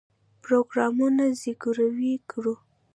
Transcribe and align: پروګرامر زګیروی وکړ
پروګرامر 0.43 1.11
زګیروی 1.41 2.13
وکړ 2.21 2.45